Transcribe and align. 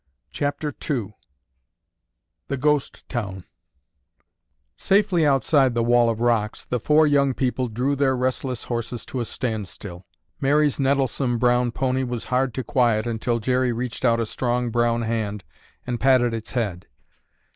CHAPTER 0.31 0.73
II 0.89 1.13
THE 2.47 2.57
GHOST 2.57 3.07
TOWN 3.07 3.43
Safely 4.75 5.27
outside 5.27 5.65
of 5.67 5.73
the 5.75 5.83
wall 5.83 6.09
of 6.09 6.21
rocks, 6.21 6.65
the 6.65 6.79
four 6.79 7.05
young 7.05 7.35
people 7.35 7.67
drew 7.67 7.95
their 7.95 8.17
restless 8.17 8.63
horses 8.63 9.05
to 9.05 9.19
a 9.19 9.25
standstill. 9.25 10.07
Mary's 10.39 10.79
nettlesome 10.79 11.37
brown 11.37 11.71
pony 11.71 12.03
was 12.03 12.23
hard 12.33 12.55
to 12.55 12.63
quiet 12.63 13.05
until 13.05 13.37
Jerry 13.39 13.71
reached 13.71 14.03
out 14.03 14.19
a 14.19 14.25
strong 14.25 14.71
brown 14.71 15.03
hand 15.03 15.43
and 15.85 15.99
patted 15.99 16.33
its 16.33 16.53
head. 16.53 16.87